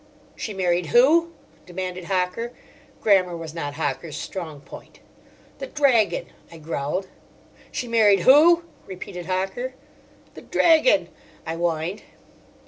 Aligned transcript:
"She 0.35 0.51
married 0.51 0.87
who?" 0.87 1.31
demanded 1.67 2.05
Hocker: 2.05 2.53
grammar 3.01 3.37
was 3.37 3.53
not 3.53 3.75
Hocker's 3.75 4.17
strong 4.17 4.59
point. 4.59 4.99
"The 5.59 5.67
Dragon," 5.67 6.25
I 6.51 6.57
growled. 6.57 7.05
"She 7.71 7.87
married 7.87 8.21
who?" 8.21 8.63
repeated 8.87 9.27
Hocker. 9.27 9.75
"The 10.33 10.41
Dragon," 10.41 11.09
I 11.45 11.53
whined. 11.55 12.01